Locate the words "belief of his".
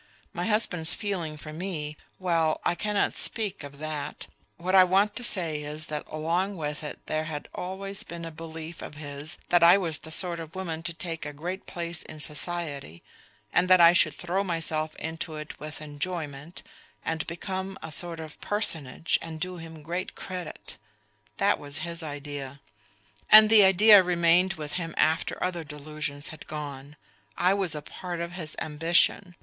8.31-9.37